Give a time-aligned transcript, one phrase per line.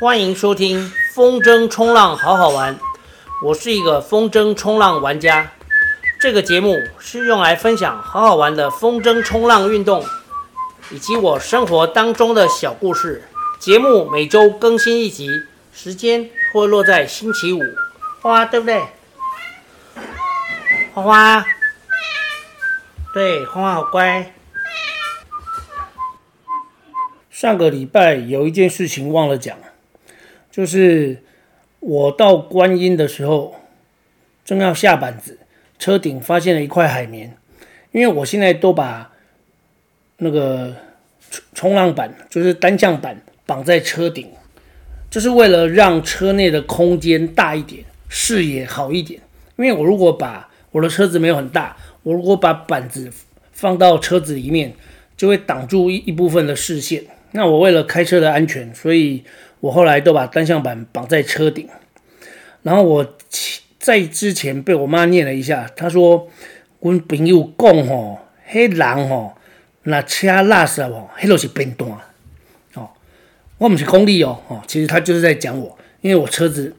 [0.00, 2.78] 欢迎收听风筝冲浪好好玩，
[3.42, 5.50] 我是一个风筝冲浪玩家。
[6.20, 10.04] 这个节目是用来分享好好玩的风筝冲浪运动，
[10.92, 13.24] 以及我生活当中的小故事。
[13.58, 15.28] 节目每周更新一集，
[15.74, 17.60] 时间会落在星期五。
[18.20, 18.80] 花花对不对？
[20.94, 21.44] 花花，
[23.12, 24.32] 对，花花好乖。
[27.28, 29.58] 上个礼拜有一件事情忘了讲。
[30.58, 31.22] 就是
[31.78, 33.54] 我到观音的时候，
[34.44, 35.38] 正要下板子，
[35.78, 37.36] 车顶发现了一块海绵。
[37.92, 39.12] 因为我现在都把
[40.16, 40.74] 那个
[41.30, 44.28] 冲冲浪板，就是单向板绑在车顶，
[45.08, 49.20] 这是为了让车内的空间大一点，视野好一点。
[49.54, 53.08] 因为我如果把我的车子没有很大，我如果把板子
[53.52, 54.74] 放到车子里面，
[55.16, 57.04] 就会挡住一部分的视线。
[57.30, 59.22] 那我为了开车的安全，所以。
[59.60, 61.68] 我后来都把单向板绑在车顶，
[62.62, 63.16] 然后我
[63.78, 66.28] 在之前被我妈念了一下，她说
[66.80, 68.18] ：“阮朋友讲吼，
[68.50, 69.34] 迄人吼，
[69.82, 71.90] 那车拉圾吼，迄都是变段。”
[72.74, 72.88] 哦，
[73.58, 76.74] 我不是功利哦，哦，其实他就是在讲我，因为我车子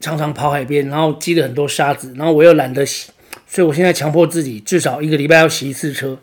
[0.00, 3.10] 常常跑海边，然后积了很多沙子，然后我又懒得洗，
[3.46, 6.18] 所以我现在强迫自己至少一个礼拜要洗一次车，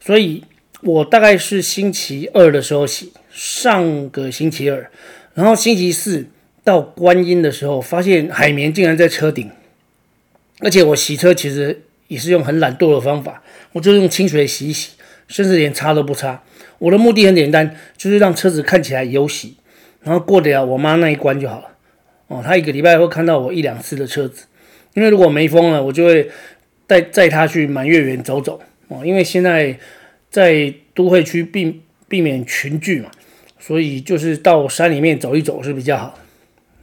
[0.00, 0.44] 所以。
[0.86, 4.88] 我大概是星期二的时候洗，上个星期二，
[5.34, 6.28] 然后星期四
[6.62, 9.50] 到观音的时候，发现海绵竟然在车顶，
[10.60, 14.92] 而且我洗车其实也是用很懒惰的方法，我就用清水洗一洗，
[15.26, 16.44] 甚至连擦都不擦。
[16.78, 19.56] 我的目的很简单，就是让车子看起来有洗，
[20.02, 21.76] 然后过得了我妈那一关就好了。
[22.28, 24.44] 哦，她一个礼拜会看到我一两次的车子，
[24.94, 26.30] 因为如果没风了，我就会
[26.86, 28.60] 带载她去满月园走走。
[28.88, 29.76] 哦，因为现在。
[30.30, 33.08] 在都会区避避免群聚嘛，
[33.66, 36.18] 所以就是到山里面走一走是比较好。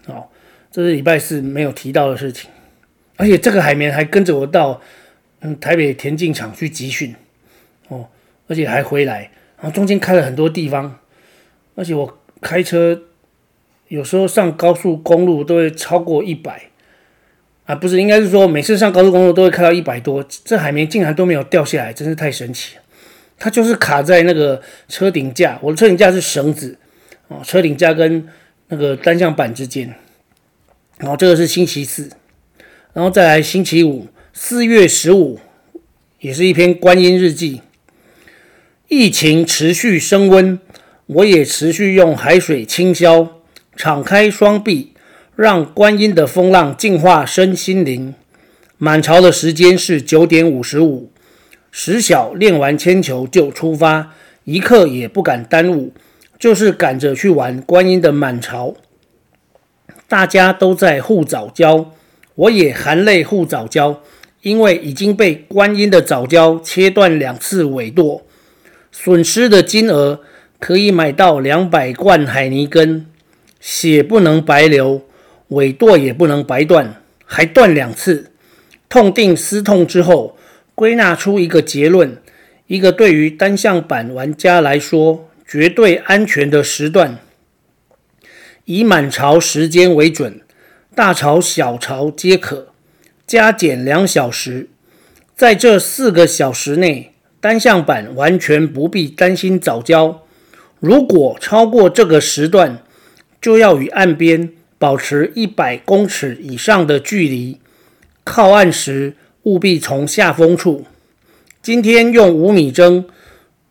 [0.07, 0.11] 的。
[0.15, 0.31] 好，
[0.71, 2.49] 这是礼拜四没有提到的事情，
[3.17, 4.81] 而且这个海绵还跟着我到
[5.41, 7.14] 嗯台北田径场去集训。
[7.89, 8.08] 哦，
[8.47, 10.97] 而且还回来，然后中间开了很多地方，
[11.75, 12.99] 而且我开车
[13.89, 16.64] 有时候上高速公路都会超过一百。
[17.65, 22.80] 啊，不是，应该是说每次上高速公路都会开到一百多，这海绵竟然都没有掉下来，真是太神奇了。
[23.43, 26.77] 它就是卡在那个车顶架，我的车顶架是绳子
[27.27, 28.23] 啊，车顶架跟
[28.67, 29.95] 那个单向板之间。
[30.99, 32.07] 然后这个是星期四，
[32.93, 35.39] 然后再来星期五，四月十五，
[36.19, 37.61] 也是一篇观音日记。
[38.87, 40.59] 疫情持续升温，
[41.08, 43.41] 我也持续用海水清消，
[43.75, 44.93] 敞开双臂，
[45.35, 48.13] 让观音的风浪净化身心灵。
[48.77, 51.11] 满潮的时间是九点五十五。
[51.71, 55.93] 时小练完铅球就出发，一刻也不敢耽误，
[56.37, 58.76] 就是赶着去玩观音的满潮。
[60.09, 61.87] 大家都在护早礁，
[62.36, 63.95] 我也含泪护早礁，
[64.42, 68.23] 因为已经被观音的早礁切断两次尾舵，
[68.92, 70.20] 损失的金额
[70.59, 73.05] 可以买到两百罐海尼根，
[73.61, 75.03] 血不能白流，
[75.48, 78.32] 尾舵也不能白断，还断两次，
[78.89, 80.36] 痛定思痛之后。
[80.81, 82.17] 归纳出一个结论：
[82.65, 87.19] 一个对于单向板玩家来说绝对安全的时段，
[88.65, 90.41] 以满潮时间为准，
[90.95, 92.70] 大潮小潮皆可，
[93.27, 94.70] 加减两小时。
[95.36, 100.21] 在这四个小时内，单向板完全不必担心早礁。
[100.80, 102.80] 如果超过这个时段，
[103.39, 104.49] 就要与岸边
[104.80, 107.59] 保持一百公尺以上的距离，
[108.23, 109.14] 靠岸时。
[109.43, 110.85] 务必从下风处。
[111.61, 113.05] 今天用五米筝，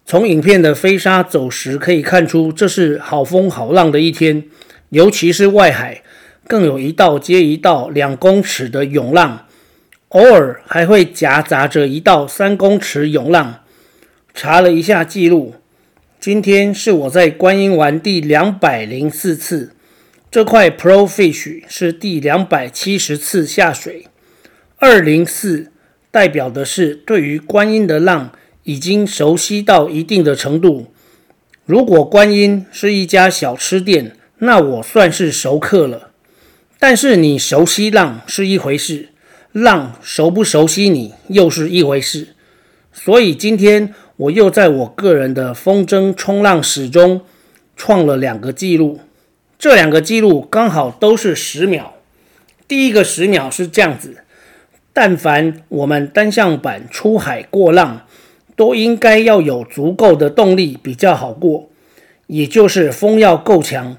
[0.05, 4.45] 从影片的飞沙走石可以看出，这是好风好浪的一天。
[4.91, 6.03] 尤其是外海，
[6.49, 9.47] 更有一道接一道两公尺的涌浪，
[10.09, 13.61] 偶尔还会夹杂着一道三公尺涌浪。
[14.35, 15.55] 查了一下记录，
[16.19, 19.73] 今天是我在观音玩第两百零四次，
[20.29, 24.07] 这块 Pro Fish 是第两百七十次下水。
[24.83, 25.71] 二零四
[26.11, 28.33] 代表的是对于观音的浪
[28.65, 30.87] 已经熟悉到一定的程度。
[31.67, 36.13] 如果观音是一家小吃店，那我算是熟客了。
[36.79, 39.11] 但是你熟悉浪是一回事，
[39.53, 42.29] 浪熟不熟悉你又是一回事。
[42.91, 47.21] 所以今天我又在我个人的风筝冲浪史中
[47.77, 49.01] 创了两个记录，
[49.59, 51.97] 这两个记录刚好都是十秒。
[52.67, 54.25] 第一个十秒是这样子。
[54.93, 58.07] 但凡我们单向板出海过浪，
[58.57, 61.71] 都应该要有足够的动力比较好过，
[62.27, 63.97] 也就是风要够强。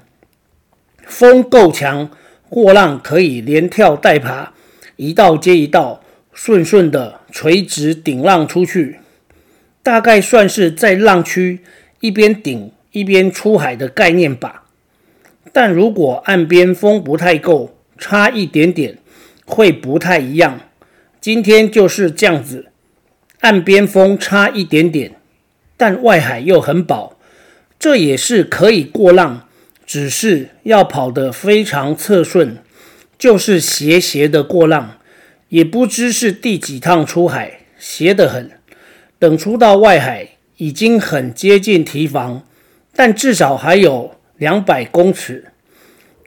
[1.04, 2.10] 风够强，
[2.48, 4.52] 过浪可以连跳带爬，
[4.96, 6.02] 一道接一道，
[6.32, 9.00] 顺顺的垂直顶浪出去，
[9.82, 11.60] 大概算是在浪区
[12.00, 14.64] 一边顶一边出海的概念吧。
[15.52, 18.98] 但如果岸边风不太够，差一点点，
[19.44, 20.60] 会不太一样。
[21.22, 22.66] 今天就是这样子，
[23.42, 25.14] 岸边风差一点点，
[25.76, 27.16] 但外海又很饱，
[27.78, 29.46] 这也是可以过浪，
[29.86, 32.56] 只是要跑得非常侧顺，
[33.16, 34.98] 就是斜斜的过浪。
[35.50, 38.50] 也不知是第几趟出海，斜得很。
[39.20, 42.42] 等出到外海，已经很接近堤防，
[42.96, 45.52] 但至少还有两百公尺。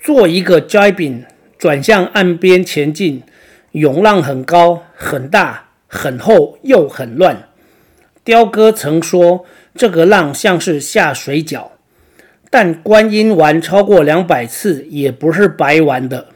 [0.01, 1.25] 做一个 jibing
[1.57, 3.23] 转向岸边前进，
[3.75, 7.49] 涌浪很高、很大、很厚又很乱。
[8.23, 9.43] 雕哥曾说
[9.75, 11.71] 这个浪像是下水饺，
[12.49, 16.27] 但观音玩超过两百次也不是白玩的。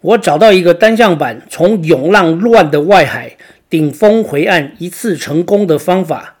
[0.00, 3.36] 我找到一个单向板，从涌浪乱的外海
[3.68, 6.36] 顶峰回岸一次成功的方法。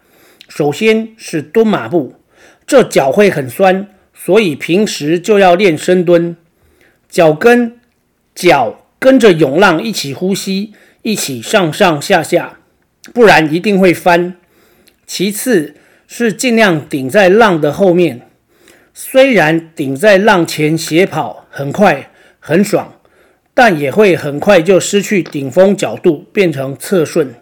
[0.48, 2.14] 首先是蹲马步，
[2.66, 6.34] 这脚会很酸，所以平时就要练深蹲，
[7.10, 7.78] 脚跟
[8.34, 12.58] 脚跟着涌浪一起呼吸，一起上上下下，
[13.12, 14.36] 不然一定会翻。
[15.06, 15.74] 其次
[16.06, 18.28] 是尽量顶在浪的后面，
[18.92, 22.94] 虽然顶在浪前斜跑很快很爽。
[23.56, 27.36] 但也会很快就失去顶峰角度，变成侧顺，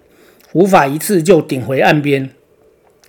[0.53, 2.29] 无法一次就顶回岸边。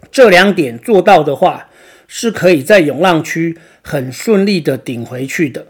[0.10, 1.68] 这两点做到的话，
[2.08, 5.68] 是可以在涌浪区很顺利的顶回去的。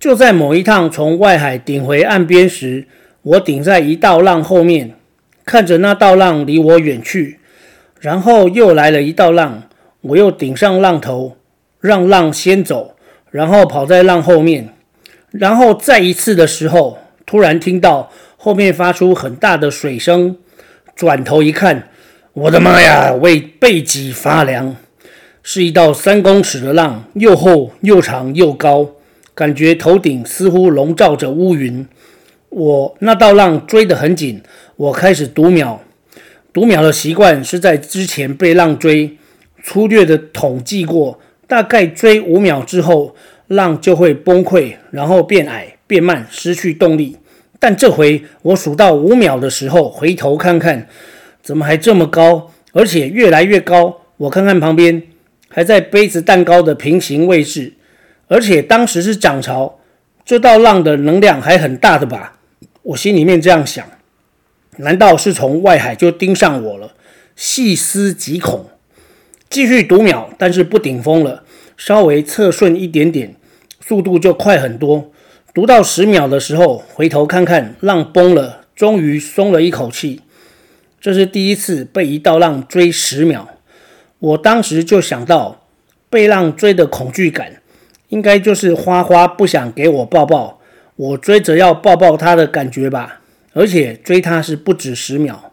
[0.00, 2.86] 就在某一趟从外海顶回岸边时，
[3.20, 4.94] 我顶在一道浪后面，
[5.44, 7.38] 看着那道浪离我远去，
[8.00, 9.64] 然后又来了一道浪，
[10.00, 11.36] 我又顶上浪头，
[11.80, 12.96] 让浪先走，
[13.30, 14.70] 然后跑在浪后面。
[15.32, 20.38] 然后再一次的时候，突然听到后面发出很大的水声，
[20.96, 21.90] 转头一看，
[22.32, 23.12] 我的妈呀！
[23.12, 24.74] 为背脊发凉，
[25.42, 28.92] 是一道三公尺的浪，又厚又长又高，
[29.40, 31.86] 感觉头顶似乎笼罩着乌云。
[32.50, 34.42] 我那道浪追得很紧，
[34.76, 35.80] 我开始读秒，
[36.52, 39.16] 读秒的习惯是在之前被浪追，
[39.64, 43.16] 粗略的统计过，大概追五秒之后。
[43.46, 47.16] 浪就会崩溃，然后变矮、变慢，失去动力。
[47.58, 50.86] 但这回我数到五秒的时候，回头看看，
[51.42, 54.02] 怎么还这么高，而且越来越高。
[54.18, 55.02] 我看看旁边，
[55.48, 57.72] 还在杯子蛋糕的平行位置，
[58.30, 59.80] 而且当时是涨潮，
[60.24, 62.38] 这道浪的能量还很大的吧？
[62.82, 63.84] 我心里面这样想。
[64.76, 66.94] 难道是从外海就盯上我了？
[67.34, 68.70] 细思极恐。
[69.48, 71.42] 继续读秒，但是不顶风了，
[71.76, 73.34] 稍微侧顺一点点。
[73.84, 75.10] 速度就快很多。
[75.52, 80.20] 读到十秒的时候，回头看看，浪崩了，终于松了一口气。
[81.00, 83.48] 这是第一次被一道浪追十秒。
[84.20, 85.66] 我当时就想到，
[86.08, 87.59] 被浪追的恐惧感，
[88.10, 90.60] 应该就是花花不想给我抱抱，
[90.94, 93.22] 我追着要抱抱他的感觉吧。
[93.52, 95.52] 而且追他是不止十秒，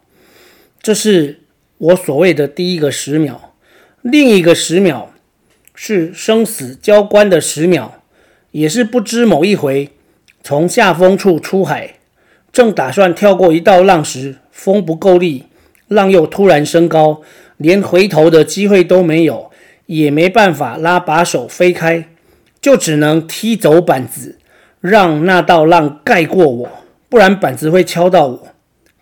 [0.79, 1.39] 这是
[1.79, 3.55] 我所谓的第一个十秒。
[4.03, 5.11] 另一个十秒
[5.73, 7.93] 是生死交关的十秒。
[8.51, 9.89] 也是不知某一回，
[10.41, 11.95] 从下风处出海，
[12.51, 15.43] 正打算跳过一道浪时，风不够力，
[15.89, 17.21] 浪又突然升高，
[17.57, 19.51] 连回头的机会都没有，
[19.85, 22.07] 也没办法拉把手飞开，
[22.61, 24.37] 就只能踢走板子，
[24.81, 26.69] 让那道浪盖过我，
[27.09, 28.47] 不然板子会敲到我。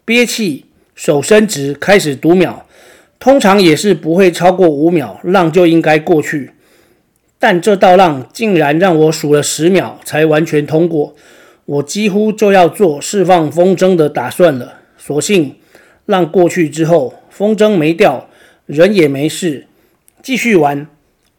[0.04, 2.66] 憋气，手伸直，开始读秒，
[3.20, 6.52] 通常也是不会超过五秒，浪就应该过去。
[7.40, 11.16] 但这道浪竟然让我数了十秒才完全通过，
[11.66, 14.80] 我几乎就要做释放风筝的打算了。
[14.98, 15.56] 所幸
[16.06, 18.28] 浪过去之后，风筝没掉，
[18.66, 19.68] 人也没事，
[20.22, 20.88] 继续玩。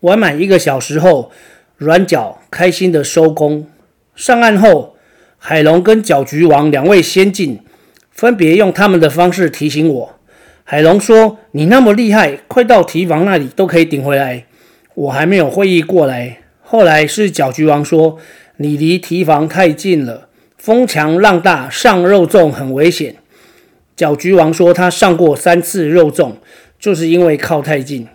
[0.00, 1.32] 玩满一个小时后，
[1.76, 3.66] 软脚开心的收工。
[4.14, 4.96] 上岸后，
[5.36, 7.60] 海龙跟搅局王两位先进，
[8.10, 10.18] 分别用他们的方式提醒我。
[10.64, 14.46] 海龙说：“你那么厉害，快到提防那里都可以顶回来。”
[14.94, 18.16] 我还没有会意过来，后来是搅局王说
[18.56, 23.16] ：“你离提防太近了，风强浪大，上肉粽很危险。”
[23.94, 26.32] 搅局王说他上过三次肉粽，
[26.78, 28.08] 就是因为靠太近。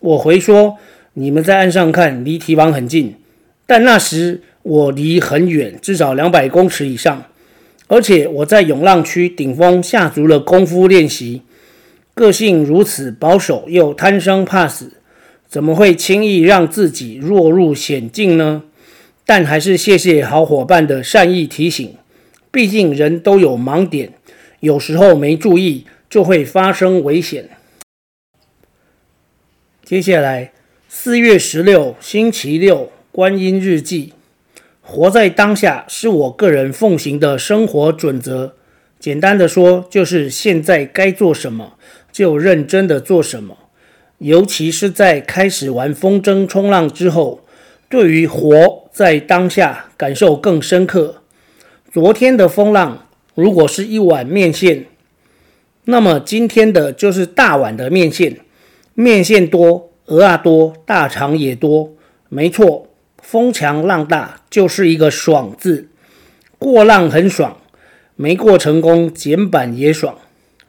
[0.00, 0.76] 我回说
[1.14, 3.16] ：“你们在岸上看，离堤防很近，
[3.66, 7.24] 但那时我离很远，至少两百公尺以上，
[7.88, 11.42] 而且我在涌浪区顶峰下足了功夫练习，
[12.14, 14.92] 个性如此保守又贪生怕死。”
[15.46, 18.64] 怎么会轻易让自己落入险境呢？
[19.24, 21.94] 但还是谢谢好伙伴的善意提醒。
[22.50, 24.14] 毕竟人都有盲点，
[24.58, 27.50] 有时候没注意就会发生危险。
[29.84, 30.50] 接下来，
[30.96, 34.12] 四月十六星期六，观音日记。
[34.80, 38.54] 活在当下是我个人奉行的生活准则。
[39.00, 41.74] 简单的说，就是现在该做什么
[42.12, 43.58] 就认真的做什么。
[44.18, 47.44] 尤其是在开始玩风筝冲浪之后，
[47.88, 51.22] 对于活在当下感受更深刻。
[51.92, 54.86] 昨天的风浪如果是一碗面线，
[55.86, 58.38] 那么今天的就是大碗的面线。
[58.94, 61.94] 面线多，鹅啊多，大肠也多，
[62.28, 62.88] 没错。
[63.22, 65.88] 风强浪大就是一个爽字，
[66.58, 67.56] 过浪很爽，
[68.16, 70.18] 没过成功捡板也爽。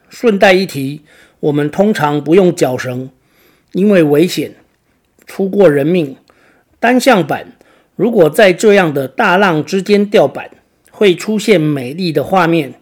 [0.08, 1.02] 顺带一提，
[1.42, 3.10] 我们通常不用绞绳，
[3.74, 4.56] 因为危险，
[5.26, 6.16] 出过人命。
[6.80, 7.58] 单向板
[7.98, 10.50] 如果在这样的大浪之间吊板，
[10.92, 12.76] 会出现美丽的画面。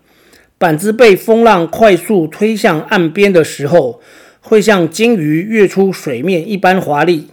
[0.60, 4.00] 板子被风浪快速推向岸边的时候，
[4.44, 7.30] 会像鲸鱼跃出水面一般华丽。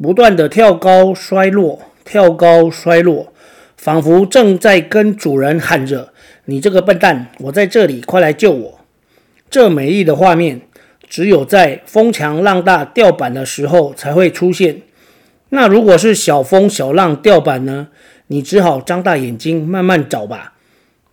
[0.00, 3.32] 不断的跳高摔落，跳高摔落，
[3.76, 6.12] 仿佛正在跟主人喊着
[6.44, 8.80] ：“你这个笨蛋，我在这里，快来救我！”
[9.48, 10.60] 这美丽的画面，
[11.08, 14.82] 只有在风强浪大吊板的时候才会出现。
[15.48, 17.88] 那如果是小风小浪吊板呢？
[18.26, 20.54] 你只好张大眼睛慢慢找吧。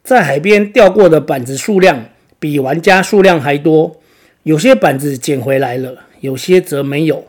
[0.03, 2.07] 在海边钓过的板子数量
[2.39, 4.01] 比玩家数量还多，
[4.43, 7.27] 有些板子捡回来了，有些则没有。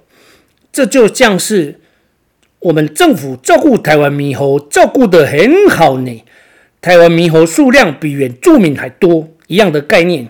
[0.73, 1.81] 这就像是
[2.59, 6.25] 我们政府照顾台湾猕猴，照顾得很好呢。
[6.81, 10.29] 台湾猕猴数量比原住民还多，一样的概念。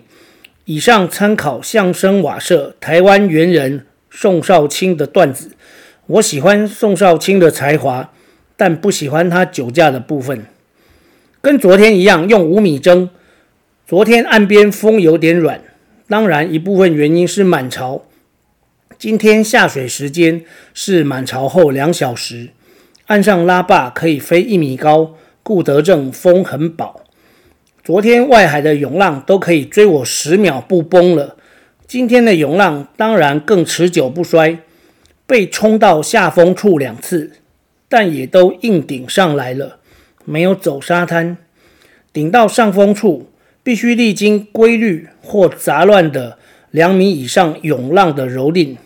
[0.66, 5.52] 以上参考相声瓦舍台湾猿人宋少卿的段子。
[6.06, 8.12] 我喜欢宋少卿的才华，
[8.56, 10.44] 但不喜欢他酒驾的部分。
[11.40, 13.08] 跟昨天一样，用五米蒸。
[13.86, 15.60] 昨天岸边风有点软，
[16.08, 18.04] 当然一部分原因是满潮。
[18.98, 22.50] 今天下水时间是满潮后两小时，
[23.06, 27.02] 岸上拉坝可以飞一米高，顾得正风很饱。
[27.82, 31.36] 昨天外海的涌浪都可以追我十秒不崩了，
[31.86, 34.58] 今天的涌浪当然更持久不衰，
[35.26, 37.32] 被冲到下风处两次，
[37.88, 39.80] 但也都硬顶上来了，
[40.24, 41.36] 没有走沙滩。
[42.12, 43.28] 顶到上风处，
[43.64, 46.38] 必须历经规律或杂乱的
[46.70, 48.76] 两米以上涌浪的蹂躏。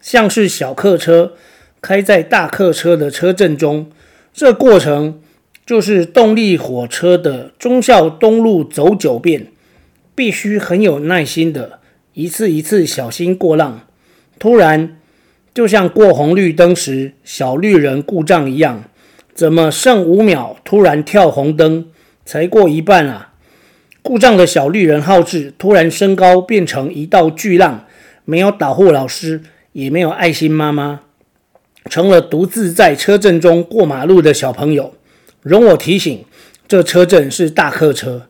[0.00, 1.34] 像是小客车
[1.80, 3.92] 开在大客车的车阵中，
[4.32, 5.20] 这过程
[5.64, 9.46] 就是动力火车的忠孝东路走九遍，
[10.14, 11.78] 必须很有耐心的
[12.14, 13.86] 一次一次小心过浪。
[14.38, 14.96] 突然，
[15.54, 18.84] 就像过红绿灯时小绿人故障一样，
[19.34, 21.86] 怎么剩五秒突然跳红灯？
[22.24, 23.31] 才过一半啊！
[24.02, 27.86] 故障的小绿人浩志突然升高，变成一道巨浪，
[28.24, 29.42] 没有导护老师。
[29.72, 31.00] 也没有爱心妈妈，
[31.88, 34.92] 成了独自在车阵中过马路的小朋友。
[35.40, 36.26] 容我提醒，
[36.68, 38.28] 这车阵是大客车。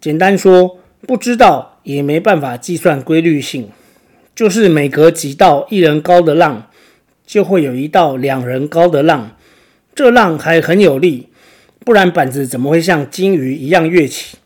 [0.00, 3.68] 简单说，不知道也没办法计算规律性，
[4.32, 6.70] 就是每隔几道一人高的浪，
[7.26, 9.36] 就会有一道两人高的浪。
[9.92, 11.30] 这浪还很有力，
[11.84, 14.36] 不然板子怎么会像鲸鱼一样跃起？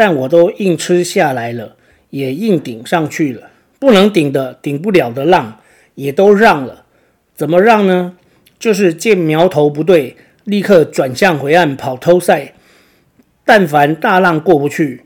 [0.00, 1.76] 但我都硬吃下来了，
[2.08, 3.50] 也硬顶上去了。
[3.78, 5.60] 不能顶的、顶不了的浪，
[5.94, 6.86] 也都让了。
[7.34, 8.16] 怎么让呢？
[8.58, 12.54] 就是见苗头不对，立刻转向回岸跑偷赛。
[13.44, 15.02] 但凡大浪过不去，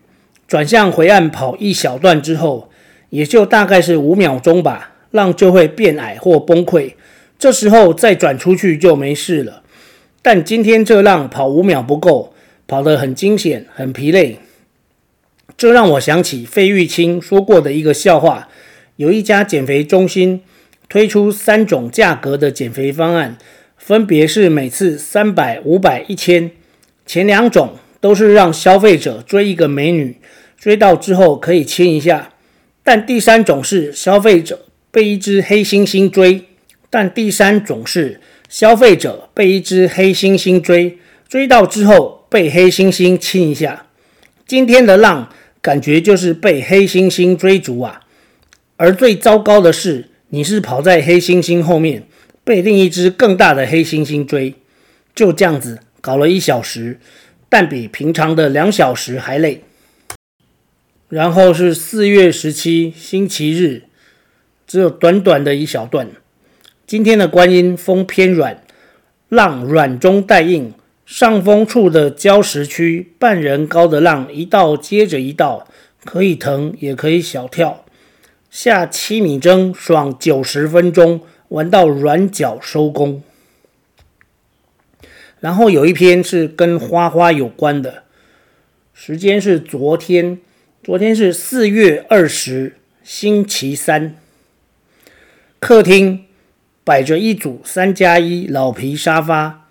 [0.46, 2.70] 转向回岸跑一小段之后，
[3.10, 6.92] 也就大概是五秒钟吧，浪就会变矮或崩溃。
[7.36, 9.64] 这时候再转出去就没事了。
[10.22, 12.32] 但今天这浪跑五秒不够，
[12.68, 14.38] 跑得很惊险，很疲累。
[15.56, 18.48] 这让我想起费玉清说过的一个笑话。
[18.96, 20.42] 有一家减肥中心
[20.88, 23.36] 推出三种价格的减肥方案，
[23.76, 26.50] 分别是每次三百、五百、一千。
[27.04, 30.16] 前两种都是让消费者追一个美女，
[30.56, 32.30] 追到之后可以亲一下；
[32.82, 36.44] 但第三种是消费者被一只黑猩猩追，
[36.88, 40.98] 但第三种是消费者被一只黑猩猩追，
[41.28, 43.86] 追到之后被黑猩猩亲一下。
[44.46, 45.32] 今天的浪
[45.62, 48.02] 感觉就是被黑猩猩追逐啊！
[48.76, 52.06] 而最糟糕的是，你是跑在黑猩猩后面，
[52.44, 54.54] 被另一只更大的黑猩猩追，
[55.14, 56.98] 就这样子搞了一小时，
[57.48, 59.62] 但比平常的两小时还累。
[61.08, 63.84] 然后是四月十七星期日，
[64.66, 66.10] 只有短短的一小段。
[66.86, 68.62] 今天的观音风偏软，
[69.30, 70.74] 浪软中带硬，
[71.06, 75.68] 上风处的礁石区，半人高的浪一道接着一道，
[76.04, 77.84] 可以腾也可以小跳。
[78.50, 83.22] 下七米筝，爽九十分钟，玩到软脚收工。
[85.40, 88.04] 然后有一篇是跟花花有关的，
[88.94, 90.38] 时间是昨天，
[90.82, 94.16] 昨天是四月二十，星期三。
[95.58, 96.24] 客厅
[96.82, 99.63] 摆着一组三加一老皮沙发，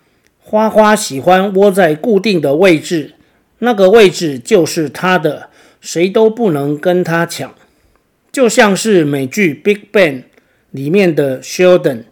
[0.46, 3.14] 花花喜欢窝在固定的位置，
[3.60, 5.48] 那个位置就是他的，
[5.80, 7.54] 谁都不能跟他抢。
[8.30, 10.12] 就像是美剧《Big Bang》
[10.70, 12.04] 里面的 Sheldon，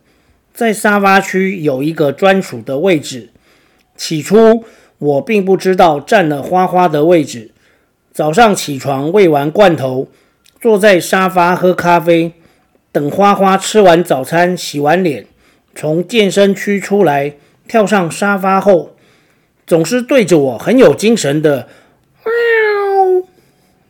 [0.54, 3.28] 在沙发区有一个专属的位置。
[3.96, 4.64] 起初
[4.98, 7.50] 我并不知道占了花花的位置。
[8.12, 10.08] 早上起床喂完罐头，
[10.58, 12.32] 坐在沙发喝咖啡。
[12.90, 15.26] 等花花吃完早餐、洗完脸，
[15.74, 17.34] 从健身区出来，
[17.68, 18.96] 跳上沙发后，
[19.66, 21.68] 总是对着我很有精神的
[22.24, 23.26] 喵，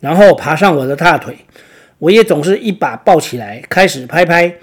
[0.00, 1.38] 然后爬上我的大腿，
[1.99, 4.57] 我也总是一把抱起来，开始拍拍。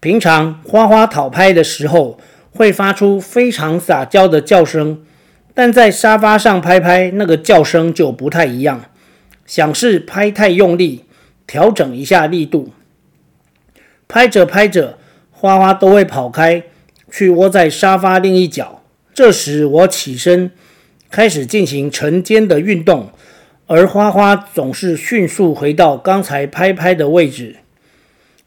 [0.00, 2.18] 平常花花讨拍的时候，
[2.52, 5.04] 会发出非常撒娇的叫声，
[5.54, 8.86] 但在沙发上拍拍，那个叫声就不太一样，
[9.46, 11.04] 想是拍太用力，
[11.46, 12.72] 调整一下力度。
[14.08, 14.98] 拍着拍着，
[15.30, 16.64] 花花都会跑开，
[17.12, 18.82] 去窝在沙发另一角。
[19.12, 20.50] 这时我起身，
[21.10, 23.10] 开始进行晨间的运动，
[23.66, 27.56] 而花花总是迅速回到刚才拍拍的位置。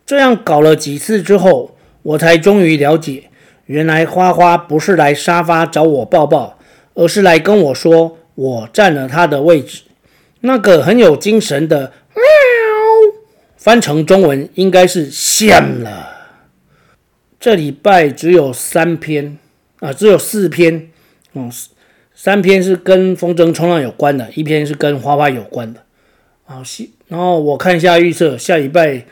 [0.06, 3.30] 这样搞了几次之后，我才终于了解，
[3.68, 6.58] 原来花花不是来沙发找我抱抱，
[6.96, 9.84] 而是来跟我说我占了他的位置。
[10.42, 11.94] 那个很有精神的。
[13.58, 16.15] 翻成中文应该是香了。
[17.46, 19.38] 这礼拜只有三篇
[19.80, 20.90] 啊，只有四篇，
[21.36, 21.52] 嗯，
[22.16, 25.84] 三篇是跟风筝冲浪有关的，一篇是跟花花有关的。
[26.46, 26.64] 好，
[27.08, 29.06] 然后我看一下预测，下礼拜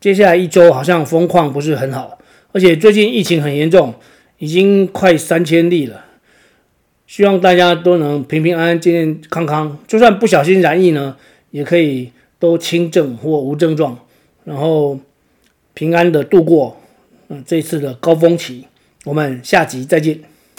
[0.00, 2.18] 接下来一周好像风况不是很好，
[2.50, 3.94] 而且最近疫情很严重，
[4.38, 6.06] 已经快三千例了。
[7.06, 11.16] 希望大家都能平平安安、健健康康，就算不小心染疫呢，
[11.52, 12.10] 也可以。
[12.40, 13.96] 都轻症或无症状，
[14.42, 14.98] 然后
[15.74, 16.76] 平安的度过
[17.32, 18.66] 嗯这次的高峰期。
[19.04, 20.31] 我们下集再见。